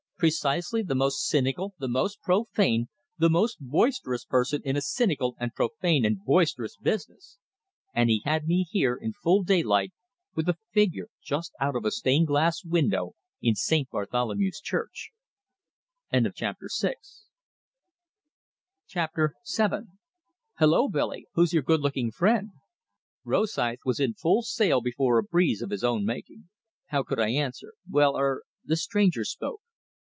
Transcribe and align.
Precisely 0.21 0.83
the 0.83 0.93
most 0.93 1.25
cynical, 1.27 1.73
the 1.79 1.87
most 1.87 2.21
profane, 2.21 2.89
the 3.17 3.27
most 3.27 3.57
boisterous 3.59 4.23
person 4.23 4.61
in 4.63 4.75
a 4.77 4.79
cynical 4.81 5.35
and 5.39 5.55
profane 5.55 6.05
and 6.05 6.23
boisterous 6.23 6.77
business! 6.77 7.39
And 7.91 8.07
he 8.07 8.21
had 8.23 8.45
me 8.45 8.67
here, 8.69 8.95
in 8.95 9.13
full 9.13 9.41
daylight, 9.41 9.93
with 10.35 10.47
a 10.47 10.59
figure 10.73 11.07
just 11.23 11.53
out 11.59 11.75
of 11.75 11.85
a 11.85 11.89
stained 11.89 12.27
glass 12.27 12.63
window 12.63 13.15
in 13.41 13.55
St. 13.55 13.89
Bartholomew's 13.89 14.61
Church! 14.61 15.09
VII 16.11 16.29
"Hello, 20.59 20.87
Billy! 20.87 21.25
Who's 21.33 21.51
your 21.53 21.63
good 21.63 21.81
looking 21.81 22.11
friend?" 22.11 22.49
Rosythe 23.25 23.79
was 23.85 23.99
in 23.99 24.13
full 24.13 24.43
sail 24.43 24.81
before 24.81 25.17
a 25.17 25.23
breeze 25.23 25.63
of 25.63 25.71
his 25.71 25.83
own 25.83 26.05
making. 26.05 26.47
How 26.89 27.01
could 27.01 27.19
I 27.19 27.31
answer. 27.31 27.73
"Why 27.89 28.03
er" 28.13 28.43
The 28.65 28.77
stranger 28.77 29.25
spoke. 29.25 29.61